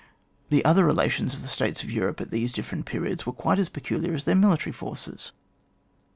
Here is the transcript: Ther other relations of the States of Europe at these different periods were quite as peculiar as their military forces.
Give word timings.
Ther 0.49 0.63
other 0.65 0.83
relations 0.83 1.35
of 1.35 1.43
the 1.43 1.47
States 1.47 1.83
of 1.83 1.91
Europe 1.91 2.19
at 2.21 2.31
these 2.31 2.53
different 2.53 2.87
periods 2.87 3.27
were 3.27 3.33
quite 3.33 3.59
as 3.59 3.69
peculiar 3.69 4.15
as 4.15 4.23
their 4.23 4.33
military 4.33 4.73
forces. 4.73 5.31